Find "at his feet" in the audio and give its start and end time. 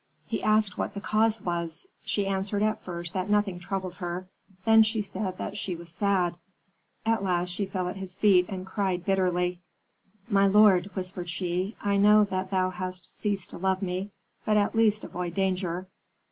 7.87-8.47